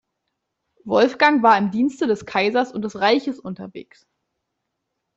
Wolfgang 0.83 1.43
war 1.43 1.59
im 1.59 1.69
Dienste 1.69 2.07
des 2.07 2.25
Kaisers 2.25 2.71
und 2.73 2.81
des 2.81 2.95
Reiches 2.95 3.39
unterwegs. 3.39 4.07